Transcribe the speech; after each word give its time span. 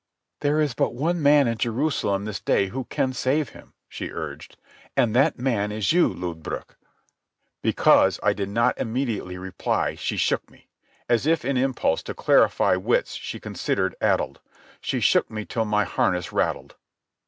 "There 0.39 0.59
is 0.59 0.73
but 0.73 0.95
one 0.95 1.21
man 1.21 1.47
in 1.47 1.59
Jerusalem 1.59 2.25
this 2.25 2.39
day 2.39 2.69
who 2.69 2.85
can 2.85 3.13
save 3.13 3.49
Him," 3.49 3.73
she 3.87 4.09
urged, 4.11 4.57
"and 4.97 5.15
that 5.15 5.37
man 5.37 5.71
is 5.71 5.93
you, 5.93 6.07
Lodbrog." 6.11 6.71
Because 7.61 8.19
I 8.23 8.33
did 8.33 8.49
not 8.49 8.75
immediately 8.79 9.37
reply 9.37 9.93
she 9.93 10.17
shook 10.17 10.49
me, 10.49 10.69
as 11.07 11.27
if 11.27 11.45
in 11.45 11.55
impulse 11.55 12.01
to 12.01 12.15
clarify 12.15 12.75
wits 12.77 13.13
she 13.13 13.39
considered 13.39 13.95
addled. 14.01 14.39
She 14.81 15.01
shook 15.01 15.29
me 15.29 15.45
till 15.45 15.65
my 15.65 15.83
harness 15.83 16.33
rattled. 16.33 16.77